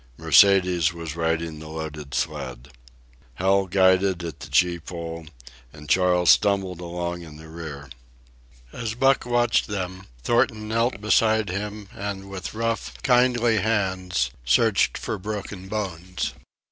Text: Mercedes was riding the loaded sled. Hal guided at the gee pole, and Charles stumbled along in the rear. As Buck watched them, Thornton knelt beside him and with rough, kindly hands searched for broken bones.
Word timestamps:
Mercedes 0.17 0.93
was 0.93 1.15
riding 1.15 1.59
the 1.59 1.67
loaded 1.69 2.15
sled. 2.15 2.69
Hal 3.35 3.67
guided 3.67 4.23
at 4.23 4.39
the 4.39 4.49
gee 4.49 4.79
pole, 4.79 5.27
and 5.71 5.87
Charles 5.91 6.31
stumbled 6.31 6.81
along 6.81 7.21
in 7.21 7.37
the 7.37 7.47
rear. 7.47 7.87
As 8.73 8.95
Buck 8.95 9.27
watched 9.27 9.67
them, 9.67 10.07
Thornton 10.23 10.67
knelt 10.67 11.01
beside 11.01 11.49
him 11.51 11.87
and 11.93 12.31
with 12.31 12.55
rough, 12.55 12.95
kindly 13.03 13.57
hands 13.59 14.31
searched 14.43 14.97
for 14.97 15.19
broken 15.19 15.67
bones. 15.67 16.33